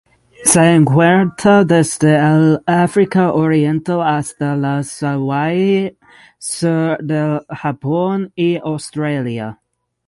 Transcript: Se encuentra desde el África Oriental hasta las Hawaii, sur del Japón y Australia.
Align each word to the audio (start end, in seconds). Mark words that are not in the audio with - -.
Se 0.45 0.59
encuentra 0.75 1.63
desde 1.63 2.15
el 2.15 2.63
África 2.65 3.31
Oriental 3.33 4.01
hasta 4.01 4.55
las 4.55 5.03
Hawaii, 5.03 5.95
sur 6.39 6.97
del 7.03 7.45
Japón 7.49 8.31
y 8.35 8.55
Australia. 8.55 9.61